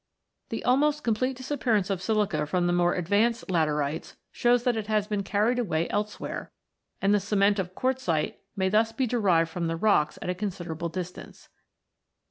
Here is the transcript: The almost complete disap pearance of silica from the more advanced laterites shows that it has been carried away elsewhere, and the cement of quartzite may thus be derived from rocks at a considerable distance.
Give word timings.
The 0.49 0.63
almost 0.63 1.03
complete 1.03 1.37
disap 1.37 1.59
pearance 1.59 1.91
of 1.91 2.01
silica 2.01 2.47
from 2.47 2.65
the 2.65 2.73
more 2.73 2.95
advanced 2.95 3.49
laterites 3.49 4.15
shows 4.31 4.63
that 4.63 4.75
it 4.75 4.87
has 4.87 5.05
been 5.05 5.21
carried 5.21 5.59
away 5.59 5.87
elsewhere, 5.91 6.51
and 7.03 7.13
the 7.13 7.19
cement 7.19 7.59
of 7.59 7.75
quartzite 7.75 8.39
may 8.55 8.67
thus 8.69 8.91
be 8.91 9.05
derived 9.05 9.51
from 9.51 9.69
rocks 9.69 10.17
at 10.19 10.29
a 10.31 10.33
considerable 10.33 10.89
distance. 10.89 11.49